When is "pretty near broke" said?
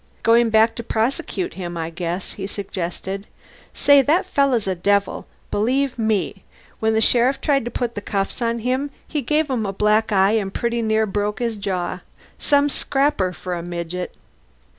10.51-11.37